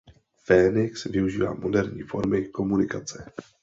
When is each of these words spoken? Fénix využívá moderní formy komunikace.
Fénix 0.45 1.03
využívá 1.05 1.53
moderní 1.53 2.01
formy 2.03 2.45
komunikace. 2.47 3.33